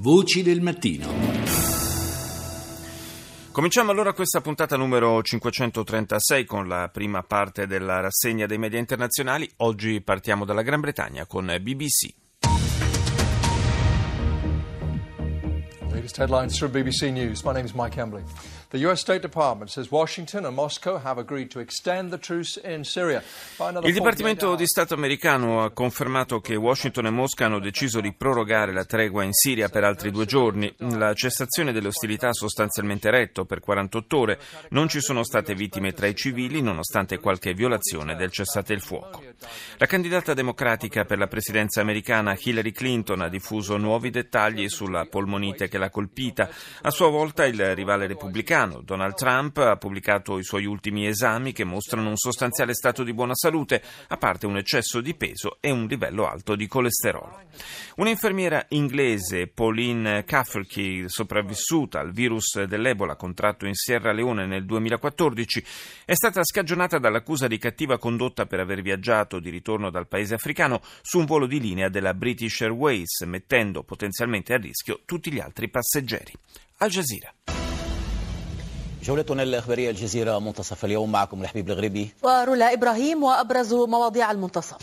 Voci 0.00 0.44
del 0.44 0.60
mattino. 0.60 1.08
Cominciamo 3.50 3.90
allora 3.90 4.12
questa 4.12 4.40
puntata 4.40 4.76
numero 4.76 5.20
536 5.20 6.44
con 6.44 6.68
la 6.68 6.88
prima 6.88 7.24
parte 7.24 7.66
della 7.66 7.98
rassegna 7.98 8.46
dei 8.46 8.58
media 8.58 8.78
internazionali. 8.78 9.50
Oggi 9.56 10.00
partiamo 10.00 10.44
dalla 10.44 10.62
Gran 10.62 10.78
Bretagna 10.78 11.26
con 11.26 11.46
BBC. 11.60 12.14
Latest 15.90 16.18
headlines 16.18 16.56
from 16.56 16.70
BBC 16.70 17.10
News. 17.10 17.42
My 17.42 17.52
name 17.52 17.64
is 17.64 17.72
Mike 17.72 17.98
Embley. 17.98 18.22
The 18.70 18.86
US 18.86 19.00
State 19.00 19.20
Department 19.20 19.70
says 19.70 19.90
Washington 19.90 20.44
and 20.44 20.54
Moscow 20.54 21.00
have 21.02 21.18
agreed 21.18 21.48
to 21.52 21.58
extend 21.58 22.10
the 22.10 22.18
truce 22.18 22.60
in 22.62 22.84
Syria 22.84 23.22
Il 23.82 23.94
Dipartimento 23.94 24.54
di 24.56 24.66
Stato 24.66 24.92
americano 24.92 25.62
ha 25.64 25.70
confermato 25.70 26.40
che 26.40 26.54
Washington 26.54 27.06
e 27.06 27.10
Mosca 27.10 27.46
hanno 27.46 27.60
deciso 27.60 28.02
di 28.02 28.12
prorogare 28.12 28.74
la 28.74 28.84
tregua 28.84 29.24
in 29.24 29.32
Siria 29.32 29.70
per 29.70 29.84
altri 29.84 30.10
due 30.10 30.26
giorni. 30.26 30.70
La 30.80 31.14
cessazione 31.14 31.72
delle 31.72 31.88
ostilità 31.88 32.28
ha 32.28 32.34
sostanzialmente 32.34 33.10
retto 33.10 33.46
per 33.46 33.60
48 33.60 34.18
ore. 34.18 34.38
Non 34.68 34.88
ci 34.88 35.00
sono 35.00 35.22
state 35.22 35.54
vittime 35.54 35.94
tra 35.94 36.06
i 36.06 36.14
civili, 36.14 36.60
nonostante 36.60 37.18
qualche 37.20 37.54
violazione 37.54 38.16
del 38.16 38.30
cessate 38.30 38.74
il 38.74 38.82
fuoco. 38.82 39.22
La 39.78 39.86
candidata 39.86 40.34
democratica 40.34 41.06
per 41.06 41.16
la 41.16 41.26
presidenza 41.26 41.80
americana 41.80 42.36
Hillary 42.38 42.72
Clinton 42.72 43.22
ha 43.22 43.30
diffuso 43.30 43.78
nuovi 43.78 44.10
dettagli 44.10 44.68
sulla 44.68 45.06
polmonite 45.06 45.68
che 45.68 45.78
l'ha 45.78 45.88
colpita. 45.88 46.50
A 46.82 46.90
sua 46.90 47.08
volta 47.08 47.46
il 47.46 47.74
rivale 47.74 48.06
repubblicano 48.06 48.57
Donald 48.66 49.14
Trump 49.14 49.56
ha 49.58 49.76
pubblicato 49.76 50.36
i 50.36 50.42
suoi 50.42 50.64
ultimi 50.64 51.06
esami 51.06 51.52
che 51.52 51.62
mostrano 51.62 52.08
un 52.08 52.16
sostanziale 52.16 52.74
stato 52.74 53.04
di 53.04 53.14
buona 53.14 53.34
salute, 53.34 53.80
a 54.08 54.16
parte 54.16 54.46
un 54.46 54.56
eccesso 54.56 55.00
di 55.00 55.14
peso 55.14 55.58
e 55.60 55.70
un 55.70 55.86
livello 55.86 56.26
alto 56.26 56.56
di 56.56 56.66
colesterolo. 56.66 57.42
Un'infermiera 57.96 58.66
inglese, 58.70 59.46
Pauline 59.46 60.24
Cafferkey, 60.24 61.08
sopravvissuta 61.08 62.00
al 62.00 62.10
virus 62.12 62.64
dell'Ebola 62.64 63.14
contratto 63.14 63.64
in 63.64 63.74
Sierra 63.74 64.12
Leone 64.12 64.46
nel 64.46 64.64
2014, 64.64 65.64
è 66.04 66.14
stata 66.14 66.42
scagionata 66.42 66.98
dall'accusa 66.98 67.46
di 67.46 67.58
cattiva 67.58 67.96
condotta 67.96 68.46
per 68.46 68.58
aver 68.58 68.82
viaggiato 68.82 69.38
di 69.38 69.50
ritorno 69.50 69.90
dal 69.90 70.08
paese 70.08 70.34
africano 70.34 70.80
su 71.02 71.20
un 71.20 71.26
volo 71.26 71.46
di 71.46 71.60
linea 71.60 71.88
della 71.88 72.12
British 72.12 72.60
Airways, 72.62 73.20
mettendo 73.20 73.84
potenzialmente 73.84 74.52
a 74.52 74.58
rischio 74.58 75.00
tutti 75.04 75.32
gli 75.32 75.38
altri 75.38 75.68
passeggeri. 75.68 76.32
Al 76.78 76.90
Jazeera. 76.90 77.32
جولتنا 79.02 79.42
الإخبارية 79.42 79.90
الجزيرة 79.90 80.38
منتصف 80.38 80.84
اليوم 80.84 81.12
معكم 81.12 81.42
الحبيب 81.42 81.68
الغريبي. 81.68 82.08
ورولا 82.22 82.72
إبراهيم 82.72 83.22
وأبرز 83.22 83.74
مواضيع 83.74 84.30
المنتصف. 84.30 84.76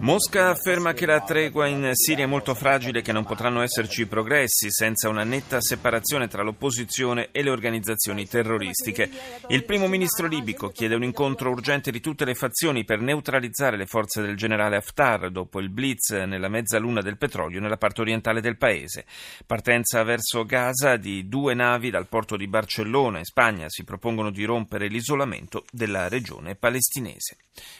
Mosca 0.00 0.50
afferma 0.50 0.92
che 0.92 1.06
la 1.06 1.20
tregua 1.20 1.66
in 1.66 1.90
Siria 1.94 2.24
è 2.24 2.28
molto 2.28 2.54
fragile 2.54 2.98
e 2.98 3.02
che 3.02 3.12
non 3.12 3.24
potranno 3.24 3.62
esserci 3.62 4.06
progressi 4.06 4.70
senza 4.70 5.08
una 5.08 5.24
netta 5.24 5.62
separazione 5.62 6.28
tra 6.28 6.42
l'opposizione 6.42 7.30
e 7.32 7.42
le 7.42 7.48
organizzazioni 7.48 8.28
terroristiche. 8.28 9.08
Il 9.48 9.64
primo 9.64 9.88
ministro 9.88 10.26
libico 10.26 10.68
chiede 10.68 10.94
un 10.94 11.04
incontro 11.04 11.48
urgente 11.48 11.90
di 11.90 12.00
tutte 12.00 12.26
le 12.26 12.34
fazioni 12.34 12.84
per 12.84 13.00
neutralizzare 13.00 13.78
le 13.78 13.86
forze 13.86 14.20
del 14.20 14.36
generale 14.36 14.76
Haftar 14.76 15.30
dopo 15.30 15.58
il 15.58 15.70
blitz 15.70 16.10
nella 16.10 16.48
mezzaluna 16.48 17.00
del 17.00 17.16
petrolio 17.16 17.60
nella 17.60 17.78
parte 17.78 18.02
orientale 18.02 18.42
del 18.42 18.58
paese. 18.58 19.06
Partenza 19.46 20.02
verso 20.02 20.44
Gaza 20.44 20.96
di 20.96 21.28
due 21.28 21.54
navi 21.54 21.88
dal 21.88 22.08
porto 22.08 22.36
di 22.36 22.46
Barcellona 22.46 23.18
in 23.18 23.24
Spagna 23.24 23.64
si 23.68 23.84
propongono 23.84 24.30
di 24.30 24.44
rompere 24.44 24.88
l'isolamento 24.88 25.64
della 25.72 26.08
regione 26.08 26.24
palestinese. 26.58 27.36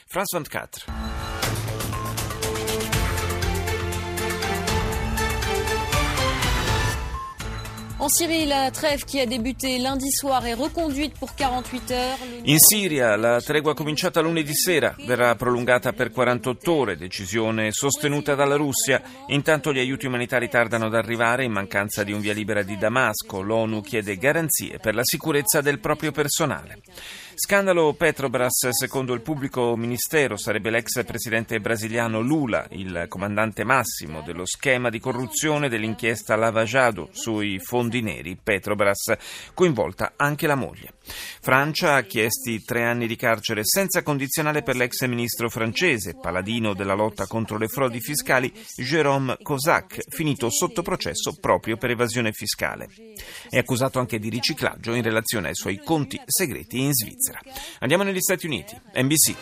France 0.07 0.35
24. 0.37 0.85
En 7.99 8.09
Syrie, 8.09 8.45
la 8.45 8.69
trêve 8.69 9.03
qui 9.05 9.19
a 9.19 9.25
débuté 9.25 9.79
lundi 9.79 10.11
soir 10.11 10.45
est 10.45 10.53
reconduite 10.53 11.17
pour 11.17 11.33
48 11.33 11.91
heures. 11.91 12.17
Le- 12.43 12.51
In 12.51 12.59
Siria 12.59 13.15
la 13.15 13.41
tregua 13.41 13.73
cominciata 13.73 14.21
lunedì 14.21 14.53
sera 14.53 14.93
verrà 15.03 15.33
prolungata 15.33 15.93
per 15.93 16.11
48 16.11 16.71
ore, 16.71 16.95
decisione 16.95 17.71
sostenuta 17.71 18.35
dalla 18.35 18.55
Russia. 18.55 19.01
Intanto 19.29 19.73
gli 19.73 19.79
aiuti 19.79 20.05
umanitari 20.05 20.47
tardano 20.47 20.85
ad 20.85 20.93
arrivare 20.93 21.43
in 21.43 21.51
mancanza 21.51 22.03
di 22.03 22.11
un 22.13 22.19
via 22.19 22.33
libera 22.33 22.61
di 22.61 22.77
Damasco. 22.77 23.41
L'ONU 23.41 23.81
chiede 23.81 24.15
garanzie 24.17 24.77
per 24.77 24.93
la 24.93 25.03
sicurezza 25.03 25.61
del 25.61 25.79
proprio 25.79 26.11
personale. 26.11 26.81
Scandalo 27.39 27.93
Petrobras, 27.93 28.69
secondo 28.69 29.13
il 29.13 29.21
pubblico 29.21 29.75
ministero, 29.77 30.37
sarebbe 30.37 30.71
l'ex 30.71 31.05
presidente 31.05 31.59
brasiliano 31.59 32.19
Lula, 32.19 32.65
il 32.71 33.05
comandante 33.07 33.63
massimo 33.63 34.23
dello 34.23 34.43
schema 34.43 34.89
di 34.89 34.99
corruzione 34.99 35.69
dell'inchiesta 35.69 36.35
Lava 36.35 36.63
Jato 36.63 37.09
sui 37.11 37.59
fondi 37.59 38.01
neri 38.01 38.39
Petrobras, 38.41 39.15
coinvolta 39.53 40.13
anche 40.15 40.47
la 40.47 40.55
moglie. 40.55 40.96
Francia 41.07 41.95
ha 41.95 42.01
chiesti 42.01 42.63
tre 42.63 42.83
anni 42.83 43.07
di 43.07 43.15
carcere 43.15 43.61
senza 43.63 44.03
condizionale 44.03 44.63
per 44.63 44.75
l'ex 44.75 45.05
ministro 45.05 45.49
francese, 45.49 46.17
paladino 46.19 46.73
della 46.73 46.93
lotta 46.93 47.27
contro 47.27 47.57
le 47.57 47.67
frodi 47.67 47.99
fiscali, 47.99 48.51
Jérôme 48.77 49.37
Cosac, 49.41 49.99
finito 50.09 50.49
sotto 50.49 50.81
processo 50.81 51.35
proprio 51.39 51.77
per 51.77 51.91
evasione 51.91 52.31
fiscale. 52.31 52.89
È 53.49 53.57
accusato 53.57 53.99
anche 53.99 54.19
di 54.19 54.29
riciclaggio 54.29 54.93
in 54.93 55.03
relazione 55.03 55.49
ai 55.49 55.55
suoi 55.55 55.79
conti 55.83 56.19
segreti 56.25 56.79
in 56.79 56.93
Svizzera. 56.93 57.39
Andiamo 57.79 58.03
negli 58.03 58.21
Stati 58.21 58.45
Uniti. 58.45 58.79
NBC. 58.95 59.35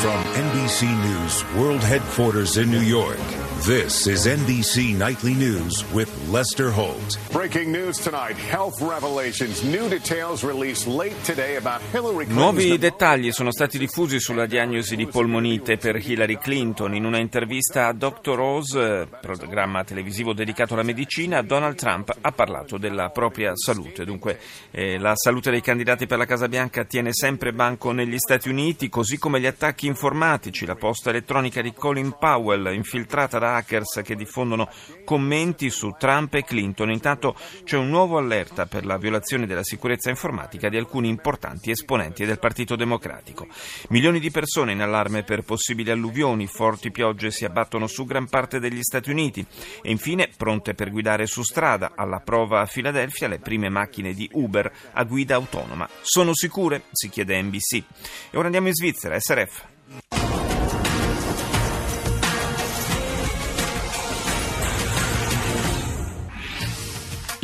From 0.00 0.22
NBC 0.32 0.82
News 0.82 1.44
World 1.54 1.82
Headquarters 1.82 2.54
in 2.56 2.70
New 2.70 2.80
York, 2.80 3.18
this 3.62 4.06
is 4.06 4.26
NBC 4.26 4.96
Nightly 4.96 5.34
News 5.34 5.84
with 5.92 6.08
Lester 6.30 6.70
Holt. 6.70 7.18
Breaking 7.32 7.72
news 7.72 7.98
tonight 7.98 8.36
health 8.36 8.80
revelations. 8.80 9.62
New 9.62 9.88
details 9.88 10.44
released 10.44 10.86
late 10.86 11.16
today 11.24 11.56
about 11.56 11.80
Hillary 11.92 12.26
Clinton's. 12.26 12.36
Nuovi 12.36 12.78
dettagli 12.78 13.32
sono 13.32 13.50
stati 13.50 13.78
diffusi 13.78 14.20
sulla 14.20 14.46
diagnosi 14.46 14.96
di 14.96 15.06
polmonite 15.06 15.76
per 15.76 15.96
Hillary 15.96 16.38
Clinton. 16.38 16.94
In 16.94 17.04
una 17.04 17.18
intervista 17.18 17.88
a 17.88 17.92
Dr. 17.92 18.38
Oz, 18.38 19.06
programma 19.20 19.82
televisivo 19.82 20.32
dedicato 20.32 20.74
alla 20.74 20.82
medicina, 20.84 21.42
Donald 21.42 21.76
Trump 21.76 22.16
ha 22.20 22.32
parlato 22.32 22.78
della 22.78 23.10
propria 23.10 23.52
salute. 23.54 24.04
Dunque, 24.04 24.38
eh, 24.70 24.98
la 24.98 25.14
salute 25.16 25.50
dei 25.50 25.60
candidati 25.60 26.06
per 26.06 26.18
la 26.18 26.26
Casa 26.26 26.48
Bianca 26.48 26.84
tiene 26.84 27.12
sempre 27.12 27.52
banco 27.52 27.92
negli 27.92 28.18
Stati 28.18 28.48
Uniti, 28.48 28.88
così 28.88 29.18
come 29.18 29.40
gli 29.40 29.46
attacchi 29.46 29.86
informatici, 29.86 30.64
la 30.64 30.76
posta 30.76 31.10
elettronica 31.10 31.60
di 31.60 31.72
Colin 31.72 32.14
Powell, 32.18 32.72
infiltrata 32.72 33.38
da 33.38 33.47
hackers 33.56 34.00
che 34.04 34.14
diffondono 34.14 34.68
commenti 35.04 35.70
su 35.70 35.94
Trump 35.98 36.34
e 36.34 36.44
Clinton. 36.44 36.90
Intanto 36.90 37.34
c'è 37.64 37.76
un 37.76 37.88
nuovo 37.88 38.18
allerta 38.18 38.66
per 38.66 38.84
la 38.84 38.98
violazione 38.98 39.46
della 39.46 39.64
sicurezza 39.64 40.10
informatica 40.10 40.68
di 40.68 40.76
alcuni 40.76 41.08
importanti 41.08 41.70
esponenti 41.70 42.24
del 42.24 42.38
Partito 42.38 42.76
Democratico. 42.76 43.46
Milioni 43.88 44.20
di 44.20 44.30
persone 44.30 44.72
in 44.72 44.80
allarme 44.80 45.22
per 45.22 45.42
possibili 45.42 45.90
alluvioni, 45.90 46.46
forti 46.46 46.90
piogge 46.90 47.30
si 47.30 47.44
abbattono 47.44 47.86
su 47.86 48.04
gran 48.04 48.28
parte 48.28 48.58
degli 48.58 48.82
Stati 48.82 49.10
Uniti 49.10 49.44
e 49.82 49.90
infine 49.90 50.30
pronte 50.36 50.74
per 50.74 50.90
guidare 50.90 51.26
su 51.26 51.42
strada 51.42 51.92
alla 51.94 52.20
prova 52.20 52.60
a 52.60 52.66
Filadelfia 52.66 53.28
le 53.28 53.38
prime 53.38 53.68
macchine 53.68 54.12
di 54.12 54.28
Uber 54.32 54.70
a 54.92 55.04
guida 55.04 55.36
autonoma. 55.36 55.88
Sono 56.02 56.34
sicure? 56.34 56.82
si 56.92 57.08
chiede 57.08 57.40
NBC. 57.40 57.82
E 58.30 58.36
ora 58.36 58.46
andiamo 58.46 58.68
in 58.68 58.74
Svizzera, 58.74 59.18
SRF. 59.18 60.27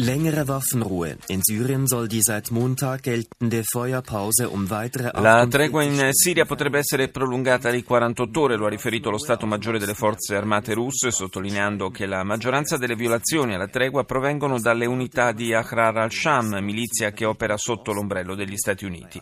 Längere 0.05 0.47
Waffenruhe. 0.47 1.17
In 1.29 1.41
Syrien 1.41 1.87
soll 1.87 2.09
die 2.09 2.21
seit 2.21 2.51
Montag 2.51 3.01
geltende 3.01 3.63
Feuerpause 3.65 4.47
um 4.47 4.69
weitere 4.69 5.05
La 5.15 5.47
48 5.47 5.49
tregua 5.49 5.83
in 5.83 6.09
Siria 6.13 6.45
potrebbe 6.45 6.77
essere 6.77 7.09
prolungata 7.09 7.71
di 7.71 7.83
48 7.83 8.39
ore, 8.39 8.57
lo 8.57 8.67
ha 8.67 8.69
riferito 8.69 9.09
lo 9.09 9.17
Stato 9.17 9.47
Maggiore 9.47 9.79
delle 9.79 9.95
Forze 9.95 10.37
Armate 10.37 10.75
russe, 10.75 11.11
sottolineando 11.11 11.89
che 11.89 12.05
la 12.05 12.23
maggioranza 12.23 12.77
delle 12.77 12.97
violazioni 12.97 13.55
alla 13.55 13.69
tregua 13.69 14.05
provengono 14.05 14.61
dalle 14.61 14.85
unità 14.85 15.33
di 15.33 15.55
Ahrar 15.55 15.97
al-Sham, 15.97 16.59
milizia 16.59 17.13
che 17.13 17.25
opera 17.25 17.57
sotto 17.57 17.95
l'ombrello 17.95 18.35
degli 18.35 18.59
Stati 18.59 18.85
Uniti. 18.85 19.19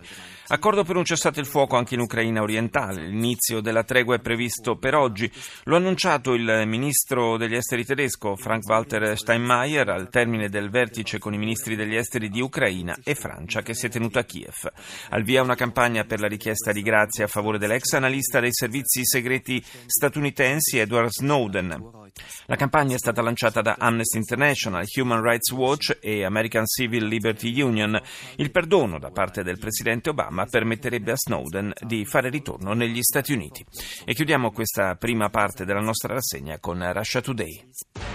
Accordo 0.49 0.83
per 0.83 0.97
un 0.97 1.05
cessate 1.05 1.41
il 1.41 1.47
fuoco 1.47 1.77
anche 1.77 1.95
in 1.95 2.01
Ucraina 2.01 2.43
orientale. 2.43 3.07
L'inizio 3.07 3.61
della 3.61 3.85
tregua 3.85 4.17
è 4.17 4.21
previsto 4.21 4.77
per 4.77 4.95
oggi. 4.95 5.31
Lo 5.65 5.77
ha 5.77 5.79
annunciato 5.79 6.35
il 6.35 6.65
ministro 6.67 7.39
degli 7.39 7.55
esteri 7.55 7.87
tedesco 7.87 8.37
Frank-Walter 8.37 9.17
Steinmeier 9.17 9.89
al 9.89 10.11
termine 10.11 10.51
del 10.51 10.69
vertice 10.73 11.19
con 11.19 11.35
i 11.35 11.39
ministri 11.39 11.77
degli 11.77 11.95
esteri 11.95 12.31
di 12.31 12.41
Ucraina 12.41 12.97
e 13.05 13.15
Francia 13.15 13.61
che 13.61 13.75
si 13.75 13.87
è 13.87 13.91
tenuto 13.91 14.19
a 14.19 14.25
Kiev. 14.25 14.73
Al 15.11 15.23
via 15.23 15.43
una 15.43 15.55
campagna 15.55 16.05
per 16.05 16.19
la 16.19 16.27
richiesta 16.27 16.73
di 16.73 16.81
grazia 16.81 17.27
a 17.27 17.29
favore 17.29 17.59
dell'ex 17.59 17.93
analista 17.93 18.41
dei 18.41 18.53
servizi 18.53 19.05
segreti 19.05 19.63
statunitensi 19.87 20.79
Edward 20.79 21.11
Snowden. 21.11 22.01
La 22.47 22.57
campagna 22.57 22.95
è 22.95 22.99
stata 22.99 23.23
lanciata 23.23 23.61
da 23.61 23.77
Amnesty 23.79 24.17
International, 24.17 24.85
Human 24.99 25.23
Rights 25.23 25.53
Watch 25.53 25.99
e 26.01 26.25
American 26.25 26.67
Civil 26.67 27.07
Liberty 27.07 27.61
Union. 27.61 28.01
Il 28.37 28.51
perdono 28.51 28.99
da 28.99 29.11
parte 29.11 29.43
del 29.43 29.59
presidente 29.59 30.11
Obama 30.11 30.47
permetterebbe 30.47 31.13
a 31.13 31.17
Snowden 31.17 31.73
di 31.81 32.05
fare 32.07 32.31
ritorno 32.31 32.73
negli 32.73 33.03
Stati 33.03 33.33
Uniti. 33.33 33.65
E 34.05 34.15
chiudiamo 34.15 34.51
questa 34.51 34.97
prima 34.97 35.29
parte 35.29 35.65
della 35.65 35.81
nostra 35.81 36.15
rassegna 36.15 36.59
con 36.59 36.91
Russia 36.93 37.21
Today. 37.21 38.12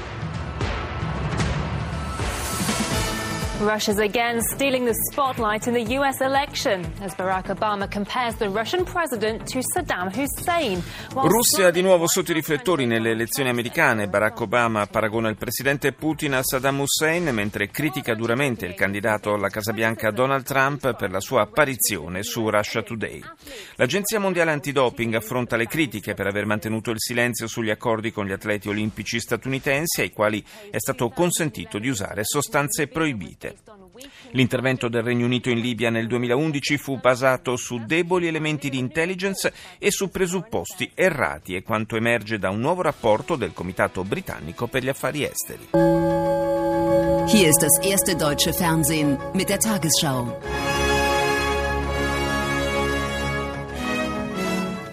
Russia's 3.60 3.98
again 3.98 4.40
stealing 4.40 4.86
the 4.86 4.94
spotlight 5.12 5.66
in 5.66 5.74
the 5.74 5.98
US 5.98 6.22
election 6.22 6.86
as 7.02 7.16
Barack 7.16 7.48
Obama 7.48 7.90
compares 7.90 8.36
the 8.36 8.48
Russian 8.50 8.86
president 8.86 9.48
to 9.52 9.62
Saddam 9.74 10.12
Hussein. 10.14 10.84
Russia 11.14 11.72
di 11.72 11.82
nuovo 11.82 12.06
sotto 12.06 12.30
i 12.30 12.34
riflettori 12.36 12.86
nelle 12.86 13.10
elezioni 13.10 13.50
americane. 13.50 14.08
Barack 14.08 14.42
Obama 14.42 14.86
paragona 14.86 15.30
il 15.30 15.38
presidente 15.38 15.92
Putin 15.92 16.36
a 16.36 16.44
Saddam 16.44 16.82
Hussein 16.82 17.30
mentre 17.30 17.70
critica 17.70 18.14
duramente 18.14 18.68
il 18.68 18.76
candidato 18.76 19.34
alla 19.34 19.50
Casa 19.50 19.74
Bianca 19.74 20.12
Donald 20.12 20.44
Trump 20.46 20.96
per 20.96 21.10
la 21.10 21.20
sua 21.20 21.42
apparizione 21.42 22.22
su 22.22 22.48
Russia 22.48 22.84
Today. 22.84 23.24
L'Agenzia 23.78 24.20
Mondiale 24.20 24.52
Antidoping 24.52 25.16
affronta 25.16 25.56
le 25.56 25.66
critiche 25.66 26.14
per 26.14 26.28
aver 26.28 26.46
mantenuto 26.46 26.92
il 26.92 27.00
silenzio 27.00 27.48
sugli 27.48 27.72
accordi 27.72 28.12
con 28.12 28.28
gli 28.28 28.34
atleti 28.34 28.70
olimpici 28.70 29.20
statunitensi 29.20 30.02
ai 30.02 30.12
quali 30.12 30.46
è 30.70 30.78
stato 30.78 31.10
consentito 31.10 31.80
di 31.80 31.90
usare 31.90 32.24
sostanze 32.24 32.86
proibite. 32.86 33.47
L'intervento 34.32 34.88
del 34.88 35.04
Regno 35.04 35.26
Unito 35.26 35.50
in 35.50 35.60
Libia 35.60 35.90
nel 35.90 36.08
2011 36.08 36.78
fu 36.78 37.00
basato 37.00 37.56
su 37.56 37.84
deboli 37.86 38.28
elementi 38.28 38.70
di 38.70 38.78
intelligence 38.78 39.54
e 39.78 39.92
su 39.92 40.10
presupposti 40.10 40.92
errati, 40.94 41.56
è 41.56 41.64
quanto 41.64 41.96
emerge 41.96 42.38
da 42.38 42.50
un 42.50 42.60
nuovo 42.60 42.82
rapporto 42.82 43.36
del 43.36 43.54
Comitato 43.54 44.04
britannico 44.04 44.68
per 44.68 44.84
gli 44.84 44.90
affari 44.90 45.24
esteri. 45.24 45.70
Hier 47.28 47.50
ist 47.50 47.62
das 47.62 47.78
erste 47.82 48.16
deutsche 48.16 48.54
Fernsehen 48.54 49.18
mit 49.34 49.50
der 49.50 49.60
Tagesschau. 49.60 50.40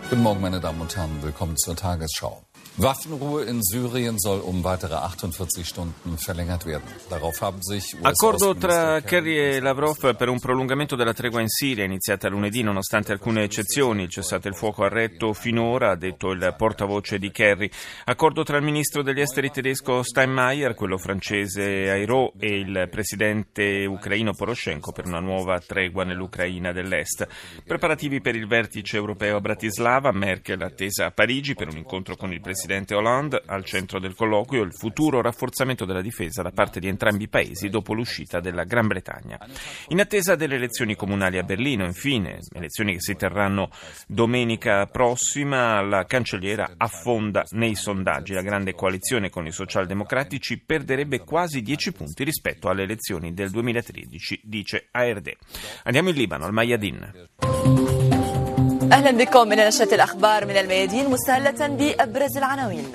Guten 0.08 0.22
Morgen, 0.22 0.40
meine 0.40 0.60
Damen 0.60 0.80
und 0.80 0.96
Herren. 0.96 1.22
Willkommen 1.22 1.56
zur 1.56 1.76
Tagesschau. 1.76 2.42
Waffenruhe 2.76 3.44
in 3.48 3.62
Syrien 3.62 4.18
soll 4.18 4.40
um 4.40 4.60
weitere 4.64 4.96
48 4.96 5.64
Stunden 5.64 6.18
verlängert 6.18 6.66
werden. 6.66 6.82
Darauf 7.08 7.40
haben 7.40 7.62
sich 7.62 7.96
Accordo 8.02 8.52
tra 8.56 9.00
Kerry 9.00 9.38
e 9.38 9.60
Lavrov 9.60 10.16
per 10.16 10.28
un 10.28 10.40
prolungamento 10.40 10.96
della 10.96 11.12
tregua 11.12 11.40
in 11.40 11.46
Siria 11.48 11.84
iniziata 11.84 12.28
lunedì 12.28 12.62
nonostante 12.62 13.12
alcune 13.12 13.44
eccezioni. 13.44 14.02
Il 14.02 14.10
cessate 14.10 14.48
il 14.48 14.56
fuoco 14.56 14.82
ha 14.82 14.88
retto 14.88 15.32
finora, 15.34 15.92
ha 15.92 15.94
detto 15.94 16.32
il 16.32 16.52
portavoce 16.58 17.20
di 17.20 17.30
Kerry. 17.30 17.70
Accordo 18.06 18.42
tra 18.42 18.56
il 18.56 18.64
ministro 18.64 19.02
degli 19.02 19.20
esteri 19.20 19.52
tedesco 19.52 20.02
Steinmeier, 20.02 20.74
quello 20.74 20.98
francese 20.98 21.62
Airo 21.88 22.32
e 22.40 22.58
il 22.58 22.88
presidente 22.90 23.86
ucraino 23.86 24.32
Poroshenko 24.34 24.90
per 24.90 25.06
una 25.06 25.20
nuova 25.20 25.60
tregua 25.60 26.02
nell'Ucraina 26.02 26.72
dell'Est. 26.72 27.28
Preparativi 27.64 28.20
per 28.20 28.34
il 28.34 28.48
vertice 28.48 28.96
europeo 28.96 29.36
a 29.36 29.40
Bratislava, 29.40 30.10
Merkel 30.10 30.60
attesa 30.60 31.06
a 31.06 31.10
Parigi 31.12 31.54
per 31.54 31.68
un 31.68 31.76
incontro 31.76 32.16
con 32.16 32.32
il 32.32 32.40
presidente 32.40 32.62
presidente 32.64 32.94
Hollande, 32.94 33.42
al 33.44 33.62
centro 33.62 33.98
del 33.98 34.14
colloquio 34.14 34.62
il 34.62 34.74
futuro 34.74 35.20
rafforzamento 35.20 35.84
della 35.84 36.00
difesa 36.00 36.40
da 36.40 36.50
parte 36.50 36.80
di 36.80 36.88
entrambi 36.88 37.24
i 37.24 37.28
paesi 37.28 37.68
dopo 37.68 37.92
l'uscita 37.92 38.40
della 38.40 38.64
Gran 38.64 38.86
Bretagna. 38.86 39.38
In 39.88 40.00
attesa 40.00 40.34
delle 40.34 40.54
elezioni 40.54 40.94
comunali 40.94 41.36
a 41.36 41.42
Berlino, 41.42 41.84
infine, 41.84 42.38
elezioni 42.54 42.94
che 42.94 43.00
si 43.00 43.16
terranno 43.16 43.68
domenica 44.06 44.86
prossima, 44.86 45.82
la 45.82 46.04
cancelliera 46.06 46.72
affonda 46.78 47.44
nei 47.50 47.74
sondaggi. 47.74 48.32
La 48.32 48.40
grande 48.40 48.74
coalizione 48.74 49.28
con 49.28 49.46
i 49.46 49.52
socialdemocratici 49.52 50.62
perderebbe 50.64 51.20
quasi 51.20 51.60
10 51.60 51.92
punti 51.92 52.24
rispetto 52.24 52.70
alle 52.70 52.84
elezioni 52.84 53.34
del 53.34 53.50
2013, 53.50 54.40
dice 54.42 54.88
ARD. 54.90 55.32
Andiamo 55.82 56.08
in 56.08 56.14
Libano, 56.14 56.46
al 56.46 56.52
Mayadin. 56.52 57.93
أهلا 58.94 59.10
بكم. 59.10 59.48
من 59.48 59.56
نشرة 59.56 59.94
الأخبار 59.94 60.46
من 60.46 60.56
الميادين 60.56 61.10
مستهلة 61.10 61.66
بأبرز 61.66 62.36
العناوين. 62.36 62.92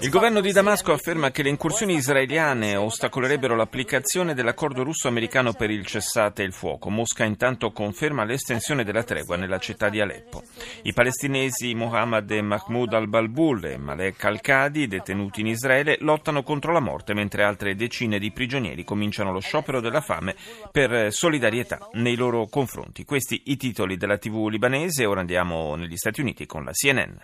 Il 0.00 0.10
governo 0.10 0.40
di 0.40 0.52
Damasco 0.52 0.92
afferma 0.92 1.30
che 1.30 1.42
le 1.42 1.48
incursioni 1.48 1.94
israeliane 1.94 2.76
ostacolerebbero 2.76 3.56
l'applicazione 3.56 4.34
dell'accordo 4.34 4.82
russo-americano 4.82 5.54
per 5.54 5.70
il 5.70 5.86
cessate 5.86 6.42
il 6.42 6.52
fuoco. 6.52 6.90
Mosca 6.90 7.24
intanto 7.24 7.72
conferma 7.72 8.24
l'estensione 8.24 8.84
della 8.84 9.04
tregua 9.04 9.36
nella 9.36 9.58
città 9.58 9.88
di 9.88 10.02
Aleppo. 10.02 10.42
I 10.82 10.92
palestinesi 10.92 11.74
Mohammed 11.74 12.30
e 12.30 12.42
Mahmoud 12.42 12.92
al-Balbul 12.92 13.64
e 13.64 13.78
Malek 13.78 14.22
al-Qadi, 14.24 14.86
detenuti 14.86 15.40
in 15.40 15.46
Israele, 15.46 15.96
lottano 16.00 16.42
contro 16.42 16.72
la 16.72 16.80
morte 16.80 17.14
mentre 17.14 17.42
altre 17.42 17.74
decine 17.74 18.18
di 18.18 18.32
prigionieri 18.32 18.84
cominciano 18.84 19.32
lo 19.32 19.40
sciopero 19.40 19.80
della 19.80 20.02
fame 20.02 20.36
per 20.70 21.10
solidarietà 21.10 21.88
nei 21.94 22.16
loro 22.16 22.48
confronti. 22.48 23.06
Questi 23.06 23.44
i 23.46 23.56
titoli 23.56 23.96
della 23.96 24.18
TV 24.18 24.48
libanese. 24.48 25.06
Ora 25.06 25.20
andiamo 25.20 25.74
negli 25.74 25.96
Stati 25.96 26.20
Uniti 26.20 26.44
con 26.44 26.64
la 26.65 26.65
CNN. 26.72 27.20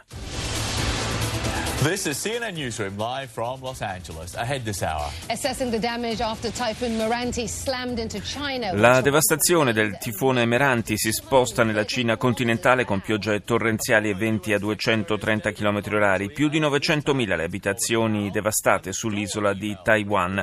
This 1.82 2.06
is 2.06 2.16
CNN 2.16 2.54
Newsroom 2.54 2.96
live 2.96 3.28
from 3.28 3.60
Los 3.60 3.82
Angeles. 3.82 4.36
Ahead 4.36 4.62
this 4.62 4.84
hour. 4.84 5.10
Assessing 5.28 5.72
the 5.72 5.80
damage 5.80 6.20
after 6.20 6.48
Typhoon 6.52 6.96
Meranti 6.96 7.48
slammed 7.48 7.98
into 7.98 8.20
China. 8.20 8.72
La 8.72 9.00
devastazione 9.00 9.72
del 9.72 9.98
tifone 9.98 10.46
Meranti 10.46 10.96
si 10.96 11.10
sposta 11.10 11.64
nella 11.64 11.84
Cina 11.84 12.16
continentale 12.16 12.84
con 12.84 13.00
piogge 13.00 13.42
torrenziali 13.42 14.10
e 14.10 14.14
venti 14.14 14.52
a 14.52 14.60
230 14.60 15.50
km 15.50 15.80
h 15.80 16.32
più 16.32 16.48
di 16.48 16.60
900.000 16.60 17.34
le 17.34 17.42
abitazioni 17.42 18.30
devastate 18.30 18.92
sull'isola 18.92 19.52
di 19.52 19.76
Taiwan. 19.82 20.40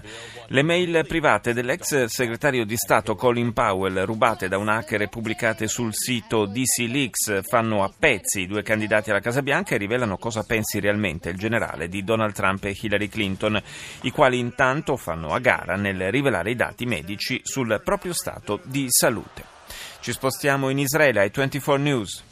Le 0.48 0.62
mail 0.62 1.06
private 1.08 1.54
dell'ex 1.54 2.04
segretario 2.08 2.66
di 2.66 2.76
Stato 2.76 3.16
Colin 3.16 3.54
Powell, 3.54 4.04
rubate 4.04 4.50
da 4.50 4.58
un 4.58 4.68
hacker 4.68 5.04
e 5.04 5.08
pubblicate 5.08 5.70
sul 5.70 5.94
sito 5.94 6.46
DC 6.46 6.80
Leaks, 6.80 7.44
fanno 7.48 7.86
a 7.86 7.90
pezzi 7.98 8.42
i 8.42 8.48
due 8.48 8.62
candidati 8.62 9.10
alla 9.10 9.22
Casa 9.22 9.42
Bianca 9.42 9.76
e 9.76 9.78
rivelano 9.78 10.18
cosa 10.18 10.44
pensi 10.44 10.82
realmente 10.82 11.28
il 11.30 11.38
generale 11.38 11.90
di 11.90 12.04
Donald 12.04 12.34
Trump 12.34 12.64
e 12.66 12.76
Hillary 12.80 13.08
Clinton, 13.08 13.62
i 14.02 14.12
quali 14.12 14.40
intanto 14.40 14.98
fanno 14.98 15.30
a 15.30 15.40
gara 15.40 15.76
nel 15.76 16.12
rivelare 16.12 16.52
i 16.52 16.56
dati 16.56 16.86
medici 16.86 17.42
sul 17.44 17.82
proprio 17.84 18.14
stato 18.14 18.60
di 18.64 18.86
salute. 18.90 19.58
Ci 20.02 20.12
spostiamo 20.12 20.70
in 20.70 20.80
Israele 20.80 21.20
ai 21.20 21.32
24 21.34 21.76
News. 21.82 22.24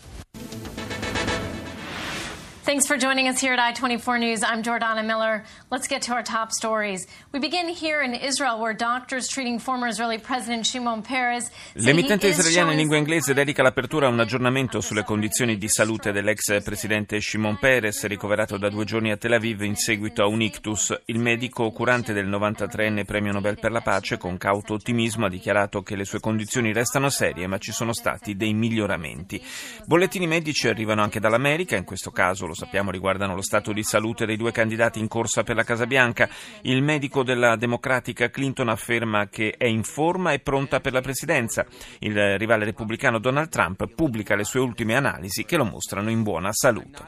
Thanks 2.68 2.86
for 2.86 2.98
joining 2.98 3.30
us 3.30 3.40
here 3.40 3.54
at 3.54 3.60
I-24 3.60 4.20
News. 4.20 4.44
I'm 4.44 4.62
Jordana 4.62 5.02
Miller. 5.02 5.46
Let's 5.72 5.88
get 5.88 6.02
to 6.02 6.12
our 6.12 6.22
top 6.22 6.52
stories. 6.52 7.08
We 7.32 7.40
begin 7.40 7.70
here 7.70 8.02
in 8.02 8.14
Israel, 8.14 8.60
where 8.60 8.74
doctors 8.74 9.30
treating 9.30 9.58
former 9.58 9.88
Israeli 9.88 10.18
President 10.18 10.66
Shimon 10.66 11.02
Peres 11.02 11.50
L'emittente 11.76 12.28
israeliana 12.28 12.72
in 12.72 12.78
lingua 12.80 12.98
inglese 12.98 13.34
dedica 13.34 13.64
l'apertura 13.64 14.08
a 14.08 14.10
un 14.10 14.20
aggiornamento 14.20 14.82
sulle 14.82 15.06
condizioni 15.06 15.58
di 15.58 15.70
salute 15.70 16.12
dell'ex 16.12 16.62
presidente 16.62 17.22
Shimon 17.22 17.58
Peres, 17.58 18.06
ricoverato 18.06 18.58
da 18.58 18.68
due 18.68 18.84
giorni 18.84 19.12
a 19.12 19.16
Tel 19.16 19.32
Aviv 19.32 19.62
in 19.62 19.78
seguito 19.78 20.22
a 20.22 20.28
un 20.28 20.42
ictus. 20.42 21.04
Il 21.06 21.20
medico 21.20 21.72
curante 21.72 22.12
del 22.12 22.28
93enne 22.28 23.06
premio 23.06 23.32
Nobel 23.32 23.58
per 23.58 23.72
la 23.72 23.80
pace, 23.80 24.18
con 24.18 24.36
cauto 24.38 24.74
ottimismo, 24.74 25.28
ha 25.28 25.30
dichiarato 25.30 25.84
che 25.84 25.96
le 25.96 26.04
sue 26.04 26.20
condizioni 26.20 26.74
restano 26.74 27.08
serie, 27.08 27.48
ma 27.48 27.60
ci 27.60 27.72
sono 27.72 27.94
stati 27.94 28.36
dei 28.36 28.54
miglioramenti. 28.54 29.42
Bollettini 29.86 30.28
medici 30.28 30.68
arrivano 30.68 31.02
anche 31.02 31.22
dall'America, 31.22 31.78
in 31.78 31.86
questo 31.86 32.12
caso 32.12 32.46
lo 32.46 32.56
sappiamo 32.58 32.90
riguardano 32.90 33.36
lo 33.36 33.44
stato 33.44 33.72
di 33.72 33.84
salute 33.84 34.26
dei 34.26 34.36
due 34.36 34.52
candidati 34.52 34.98
in 34.98 35.08
corsa 35.08 35.44
per 35.44 35.56
la 35.56 35.64
Casa 35.64 35.86
Bianca. 35.86 36.28
Il 36.62 36.82
medico 36.82 37.24
della 37.24 37.56
democratica 37.56 38.32
Clinton 38.32 38.70
afferma 38.70 39.28
che 39.28 39.54
è 39.56 39.66
in 39.68 39.84
forma 39.84 40.32
e 40.32 40.40
pronta 40.40 40.80
per 40.80 40.92
la 40.92 41.02
presidenza. 41.02 41.66
Il 42.00 42.40
rivale 42.40 42.66
repubblicano 42.66 43.20
Donald 43.20 43.50
Trump 43.50 43.86
pubblica 43.94 44.36
le 44.36 44.44
sue 44.44 44.60
ultime 44.60 44.96
analisi 44.96 45.46
che 45.46 45.56
lo 45.56 45.66
mostrano 45.66 46.10
in 46.10 46.24
buona 46.24 46.52
salute. 46.52 47.06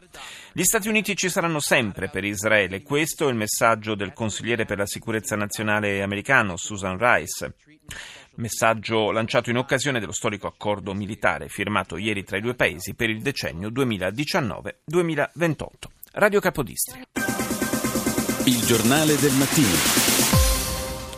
Gli 0.54 0.64
Stati 0.64 0.88
Uniti 0.88 1.16
ci 1.16 1.30
saranno 1.30 1.60
sempre 1.60 2.10
per 2.10 2.24
Israele, 2.24 2.84
questo 2.84 3.28
è 3.28 3.32
il 3.32 3.38
messaggio 3.38 3.96
del 3.96 4.14
consigliere 4.14 4.66
per 4.66 4.78
la 4.78 4.86
sicurezza 4.86 5.36
nazionale 5.36 6.04
americano 6.04 6.58
Susan 6.58 6.98
Rice. 6.98 7.56
Messaggio 8.40 9.12
lanciato 9.12 9.50
in 9.50 9.58
occasione 9.58 10.00
dello 10.00 10.14
storico 10.14 10.48
accordo 10.48 10.94
militare 10.94 11.50
firmato 11.50 11.98
ieri 11.98 12.24
tra 12.24 12.38
i 12.38 12.42
due 12.42 12.56
paesi 12.56 12.94
per 12.94 13.10
il 13.10 13.22
decennio 13.22 13.68
2019-2028. 13.70 15.68
Radio 16.14 16.40
Capodistria. 16.40 17.04
Il 18.46 18.66
giornale 18.66 19.18
del 19.18 19.34
mattino. 19.34 19.68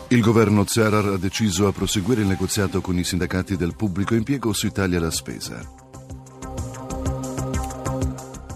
Il 0.08 0.20
governo 0.20 0.66
Zarar 0.66 1.06
ha 1.06 1.16
deciso 1.16 1.68
a 1.68 1.72
proseguire 1.72 2.22
il 2.22 2.26
negoziato 2.26 2.80
con 2.80 2.98
i 2.98 3.04
sindacati 3.04 3.56
del 3.56 3.76
pubblico 3.76 4.16
impiego 4.16 4.52
sui 4.52 4.72
tagli 4.72 4.96
alla 4.96 5.12
spesa. 5.12 5.64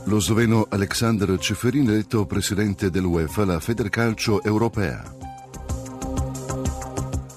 Lo 0.07 0.19
sloveno 0.19 0.67
Alexander 0.69 1.39
Ceferin 1.39 1.89
eletto 1.89 2.27
presidente 2.27 2.91
dell'UEFA, 2.91 3.45
la 3.45 3.61
Federcalcio 3.61 4.43
europea. 4.43 5.26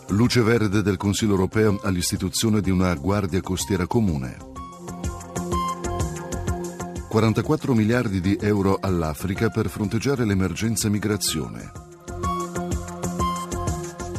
Luce 0.10 0.42
verde 0.42 0.82
del 0.82 0.98
Consiglio 0.98 1.34
europeo 1.34 1.80
all'istituzione 1.84 2.62
di 2.62 2.72
una 2.72 2.96
guardia 2.96 3.42
costiera 3.42 3.86
comune. 3.86 4.38
44 7.08 7.76
miliardi 7.76 8.20
di 8.20 8.36
euro 8.42 8.80
all'Africa 8.82 9.50
per 9.50 9.70
fronteggiare 9.70 10.26
l'emergenza 10.26 10.90
migrazione. 10.90 11.72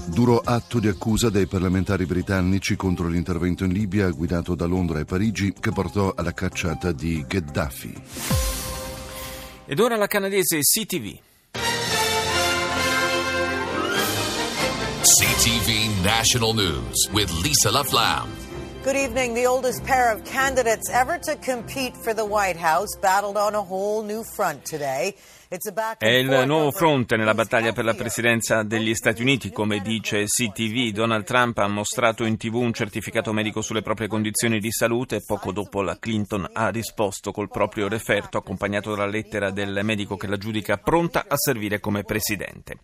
Duro 0.07 0.39
atto 0.39 0.79
di 0.79 0.87
accusa 0.87 1.29
dei 1.29 1.47
parlamentari 1.47 2.07
britannici 2.07 2.77
contro 2.77 3.09
l'intervento 3.09 3.65
in 3.65 3.73
Libia 3.73 4.09
guidato 4.11 4.55
da 4.55 4.67
Londra 4.67 5.01
e 5.01 5.05
Parigi 5.05 5.53
che 5.59 5.73
portò 5.73 6.13
alla 6.17 6.33
cacciata 6.33 6.93
di 6.93 7.25
Gheddafi. 7.27 8.03
Ed 9.67 9.79
ora 9.81 9.97
la 9.97 10.07
canadese 10.07 10.61
CTV. 10.61 11.30
CTV 15.19 16.05
National 16.05 16.55
News 16.55 16.95
with 17.13 17.33
Lisa 17.43 17.69
LaFlamme. 17.69 18.31
Good 18.85 18.95
evening. 18.95 19.35
The 19.35 19.45
oldest 19.45 19.83
pair 19.83 20.13
of 20.13 20.25
candidates 20.25 20.89
ever 20.89 21.19
to 21.19 21.35
compete 21.35 21.97
for 21.97 22.15
the 22.15 22.25
White 22.25 22.57
House 22.57 22.95
battled 23.03 23.37
on 23.37 23.57
a 23.57 23.63
whole 23.63 24.05
new 24.05 24.23
front 24.23 24.65
today. 24.65 25.17
È 25.99 26.07
il 26.07 26.45
nuovo 26.47 26.71
fronte 26.71 27.17
nella 27.17 27.35
battaglia 27.35 27.73
per 27.73 27.85
la 27.85 27.95
presidenza 27.95 28.63
degli 28.63 28.95
Stati 28.95 29.21
Uniti, 29.21 29.51
come 29.51 29.81
dice 29.81 30.23
CTV. 30.27 30.93
Donald 30.93 31.25
Trump 31.25 31.59
ha 31.59 31.67
mostrato 31.67 32.25
in 32.25 32.37
tv 32.37 32.55
un 32.55 32.73
certificato 32.73 33.33
medico 33.33 33.61
sulle 33.61 33.83
proprie 33.83 34.07
condizioni 34.07 34.61
di 34.61 34.71
salute 34.71 35.17
e 35.17 35.25
poco 35.27 35.51
dopo 35.51 35.83
la 35.83 35.99
Clinton 35.99 36.49
ha 36.53 36.69
risposto 36.69 37.33
col 37.33 37.49
proprio 37.49 37.89
referto 37.89 38.39
accompagnato 38.39 38.95
dalla 38.95 39.11
lettera 39.11 39.51
del 39.51 39.81
medico 39.83 40.17
che 40.17 40.29
la 40.29 40.37
giudica 40.37 40.77
pronta 40.77 41.25
a 41.27 41.37
servire 41.37 41.81
come 41.81 42.05
presidente. 42.05 42.77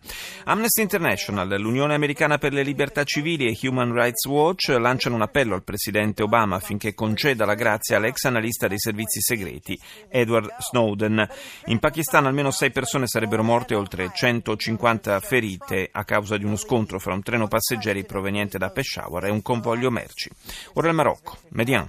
Amnesty 0.43 0.81
International, 0.81 1.47
l'Unione 1.61 1.93
Americana 1.93 2.37
per 2.37 2.51
le 2.51 2.63
Libertà 2.63 3.05
Civili 3.05 3.47
e 3.47 3.57
Human 3.65 3.93
Rights 3.93 4.25
Watch 4.25 4.75
lanciano 4.77 5.15
un 5.15 5.21
appello 5.21 5.55
al 5.55 5.63
presidente 5.63 6.21
Obama 6.21 6.57
affinché 6.57 6.93
conceda 6.93 7.45
la 7.45 7.55
grazia 7.55 7.95
all'ex 7.95 8.25
analista 8.25 8.67
dei 8.67 8.77
servizi 8.77 9.21
segreti 9.21 9.79
Edward 10.09 10.53
Snowden. 10.59 11.25
In 11.67 11.79
Pakistan 11.79 12.25
almeno 12.25 12.55
sei 12.56 12.70
persone 12.70 13.06
sarebbero 13.06 13.42
morte 13.42 13.74
e 13.74 13.76
oltre 13.76 14.10
150 14.12 15.20
ferite 15.20 15.88
a 15.92 16.04
causa 16.04 16.36
di 16.36 16.44
uno 16.44 16.56
scontro 16.56 16.98
fra 16.98 17.12
un 17.12 17.22
treno 17.22 17.48
passeggeri 17.48 18.04
proveniente 18.04 18.58
da 18.58 18.70
Peshawar 18.70 19.26
e 19.26 19.30
un 19.30 19.42
convoglio 19.42 19.90
merci. 19.90 20.30
Ora 20.74 20.88
il 20.88 20.94
Marocco. 20.94 21.36
Median. 21.48 21.88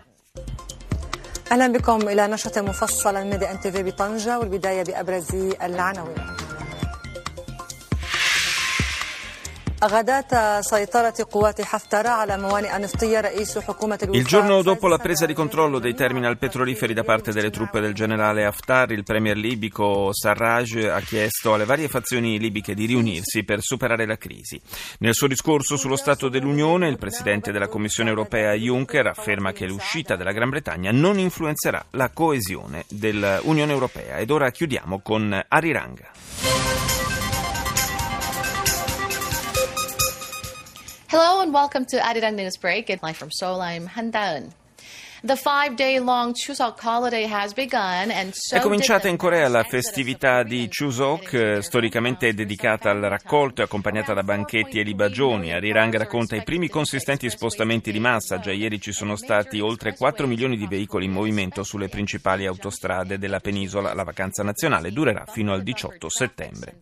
اهلا 1.51 1.67
بكم 1.67 2.09
الى 2.09 2.27
نشره 2.27 2.61
مفصل 2.61 3.15
من 3.15 3.29
ميديا 3.29 3.51
ان 3.51 3.59
تي 3.59 3.71
في 3.71 3.83
بطنجه 3.83 4.39
والبدايه 4.39 4.83
بابرز 4.83 5.35
العناوين. 5.61 6.46
Il 14.18 14.26
giorno 14.26 14.60
dopo 14.62 14.88
la 14.88 14.98
presa 14.98 15.24
di 15.24 15.34
controllo 15.34 15.78
dei 15.78 15.94
terminal 15.94 16.36
petroliferi 16.36 16.94
da 16.94 17.04
parte 17.04 17.32
delle 17.32 17.50
truppe 17.50 17.78
del 17.78 17.94
generale 17.94 18.44
Haftar, 18.44 18.90
il 18.90 19.04
premier 19.04 19.36
libico 19.36 20.08
Sarraj 20.12 20.84
ha 20.86 20.98
chiesto 20.98 21.54
alle 21.54 21.64
varie 21.64 21.86
fazioni 21.86 22.40
libiche 22.40 22.74
di 22.74 22.86
riunirsi 22.86 23.44
per 23.44 23.60
superare 23.62 24.04
la 24.04 24.16
crisi. 24.16 24.60
Nel 24.98 25.14
suo 25.14 25.28
discorso 25.28 25.76
sullo 25.76 25.96
Stato 25.96 26.28
dell'Unione, 26.28 26.88
il 26.88 26.98
presidente 26.98 27.52
della 27.52 27.68
Commissione 27.68 28.08
europea 28.10 28.54
Juncker 28.54 29.06
afferma 29.06 29.52
che 29.52 29.66
l'uscita 29.66 30.16
della 30.16 30.32
Gran 30.32 30.50
Bretagna 30.50 30.90
non 30.90 31.20
influenzerà 31.20 31.86
la 31.90 32.10
coesione 32.10 32.84
dell'Unione 32.88 33.70
europea. 33.70 34.16
Ed 34.16 34.30
ora 34.32 34.50
chiudiamo 34.50 34.98
con 34.98 35.40
Ariranga. 35.46 36.97
Hello 41.10 41.40
and 41.40 41.54
welcome 41.54 41.86
to 41.86 41.96
Arirang 41.96 42.34
News 42.34 42.58
Break. 42.58 42.90
Live 43.02 43.16
from 43.16 43.30
Seoul, 43.30 43.62
I'm 43.62 43.86
Han 43.86 44.12
Daeun. 44.12 44.52
È 48.56 48.60
cominciata 48.60 49.08
in 49.08 49.16
Corea 49.16 49.48
la 49.48 49.64
festività 49.64 50.44
di 50.44 50.68
Chuseok, 50.68 51.58
storicamente 51.60 52.32
dedicata 52.32 52.90
al 52.90 53.00
raccolto 53.00 53.60
e 53.60 53.64
accompagnata 53.64 54.14
da 54.14 54.22
banchetti 54.22 54.78
e 54.78 54.84
libagioni. 54.84 55.52
Arirang 55.52 55.96
racconta 55.96 56.36
i 56.36 56.44
primi 56.44 56.68
consistenti 56.68 57.28
spostamenti 57.30 57.90
di 57.90 57.98
massa. 57.98 58.38
Già 58.38 58.52
ieri 58.52 58.80
ci 58.80 58.92
sono 58.92 59.16
stati 59.16 59.58
oltre 59.58 59.96
4 59.96 60.28
milioni 60.28 60.56
di 60.56 60.68
veicoli 60.68 61.06
in 61.06 61.12
movimento 61.12 61.64
sulle 61.64 61.88
principali 61.88 62.46
autostrade 62.46 63.18
della 63.18 63.40
penisola. 63.40 63.94
La 63.94 64.04
vacanza 64.04 64.44
nazionale 64.44 64.92
durerà 64.92 65.24
fino 65.26 65.52
al 65.52 65.64
18 65.64 66.08
settembre. 66.08 66.76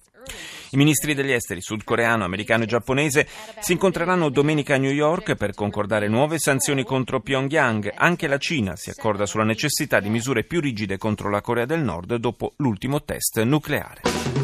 I 0.71 0.77
ministri 0.77 1.15
degli 1.15 1.31
esteri 1.31 1.61
sudcoreano, 1.61 2.25
americano 2.25 2.65
e 2.65 2.67
giapponese 2.67 3.29
si 3.61 3.73
incontreranno 3.73 4.29
domenica 4.29 4.75
a 4.75 4.79
New 4.79 4.91
York 4.91 5.37
per 5.37 5.55
concordare 5.55 6.09
nuove 6.09 6.39
sanzioni 6.39 6.83
contro 6.83 7.21
Pyongyang. 7.21 7.93
Anche 8.27 8.29
la 8.29 8.39
Cina 8.39 8.75
si 8.75 8.91
accorda 8.91 9.25
sulla 9.25 9.45
necessità 9.45 10.01
di 10.01 10.09
misure 10.09 10.43
più 10.43 10.61
rigide 10.61 10.99
contro 10.99 11.31
la 11.31 11.41
Corea 11.41 11.65
del 11.65 11.81
Nord 11.81 12.17
dopo 12.17 12.55
l'ultimo 12.57 13.05
test 13.05 13.41
nucleare. 13.43 14.36